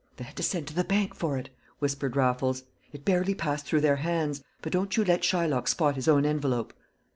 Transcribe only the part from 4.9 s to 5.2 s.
you